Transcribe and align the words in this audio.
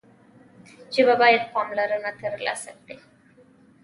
ژبه 0.95 1.15
باید 1.21 1.43
پاملرنه 1.53 2.11
ترلاسه 2.21 2.71
کړي. 2.81 2.95